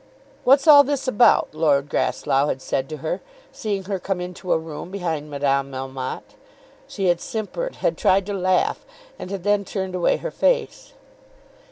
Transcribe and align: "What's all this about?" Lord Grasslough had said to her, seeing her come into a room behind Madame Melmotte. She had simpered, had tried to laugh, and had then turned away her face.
"What's 0.45 0.67
all 0.67 0.83
this 0.83 1.07
about?" 1.07 1.49
Lord 1.53 1.87
Grasslough 1.87 2.47
had 2.47 2.59
said 2.59 2.89
to 2.89 2.97
her, 3.05 3.21
seeing 3.51 3.83
her 3.83 3.99
come 3.99 4.19
into 4.19 4.51
a 4.51 4.57
room 4.57 4.89
behind 4.89 5.29
Madame 5.29 5.69
Melmotte. 5.71 6.33
She 6.87 7.05
had 7.05 7.21
simpered, 7.21 7.75
had 7.75 7.99
tried 7.99 8.25
to 8.25 8.33
laugh, 8.33 8.83
and 9.19 9.29
had 9.29 9.43
then 9.43 9.63
turned 9.63 9.93
away 9.93 10.17
her 10.17 10.31
face. 10.31 10.93